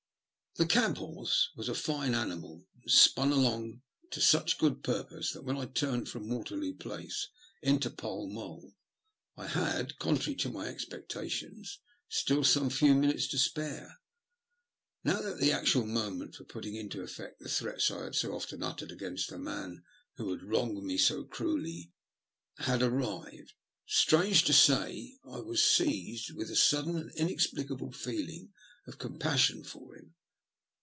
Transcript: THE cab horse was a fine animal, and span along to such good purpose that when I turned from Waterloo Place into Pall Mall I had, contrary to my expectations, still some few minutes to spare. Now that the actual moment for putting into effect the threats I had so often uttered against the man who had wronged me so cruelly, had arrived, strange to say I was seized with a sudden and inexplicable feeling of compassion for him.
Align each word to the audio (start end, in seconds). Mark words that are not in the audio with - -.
THE 0.55 0.65
cab 0.65 0.97
horse 0.97 1.47
was 1.55 1.69
a 1.69 1.73
fine 1.73 2.13
animal, 2.13 2.67
and 2.81 2.91
span 2.91 3.31
along 3.31 3.83
to 4.09 4.19
such 4.19 4.57
good 4.57 4.83
purpose 4.83 5.31
that 5.31 5.45
when 5.45 5.55
I 5.55 5.65
turned 5.65 6.09
from 6.09 6.27
Waterloo 6.27 6.73
Place 6.75 7.29
into 7.61 7.89
Pall 7.89 8.27
Mall 8.29 8.73
I 9.37 9.47
had, 9.47 9.97
contrary 9.97 10.35
to 10.39 10.49
my 10.49 10.67
expectations, 10.67 11.79
still 12.09 12.43
some 12.43 12.69
few 12.69 12.93
minutes 12.93 13.29
to 13.29 13.37
spare. 13.37 13.97
Now 15.05 15.21
that 15.21 15.39
the 15.39 15.53
actual 15.53 15.85
moment 15.85 16.35
for 16.35 16.43
putting 16.43 16.75
into 16.75 17.01
effect 17.01 17.39
the 17.39 17.47
threats 17.47 17.89
I 17.89 18.03
had 18.03 18.15
so 18.15 18.33
often 18.35 18.61
uttered 18.61 18.91
against 18.91 19.29
the 19.29 19.39
man 19.39 19.85
who 20.17 20.31
had 20.31 20.43
wronged 20.43 20.83
me 20.83 20.97
so 20.97 21.23
cruelly, 21.23 21.93
had 22.57 22.81
arrived, 22.81 23.53
strange 23.87 24.43
to 24.43 24.53
say 24.53 25.13
I 25.23 25.39
was 25.39 25.63
seized 25.63 26.31
with 26.33 26.51
a 26.51 26.57
sudden 26.57 26.97
and 26.97 27.09
inexplicable 27.15 27.93
feeling 27.93 28.51
of 28.85 28.97
compassion 28.99 29.63
for 29.63 29.95
him. 29.95 30.13